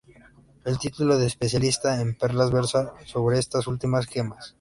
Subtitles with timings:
[0.65, 4.49] El título de especialista en perlas versa sobre estas últimas gemas.